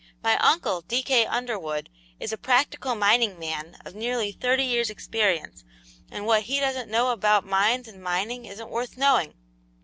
[0.23, 1.03] My uncle, D.
[1.03, 1.27] K.
[1.27, 1.87] Underwood,
[2.19, 5.63] is a practical mining man of nearly thirty years' experience,
[6.09, 9.35] and what he doesn't know about mines and mining isn't worth knowing.